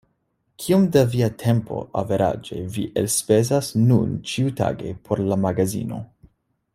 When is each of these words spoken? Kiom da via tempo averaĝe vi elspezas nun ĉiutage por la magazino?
Kiom 0.61 0.85
da 0.95 1.01
via 1.15 1.27
tempo 1.43 1.81
averaĝe 2.01 2.63
vi 2.77 2.85
elspezas 3.03 3.69
nun 3.91 4.17
ĉiutage 4.31 4.99
por 5.11 5.23
la 5.31 5.39
magazino? 5.47 6.01